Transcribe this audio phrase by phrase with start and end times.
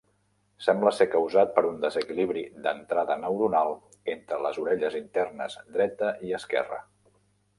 [0.67, 3.75] Sembla ser causat per un desequilibri d'entrada neuronal
[4.15, 6.83] entre les orelles internes dreta i esquerra.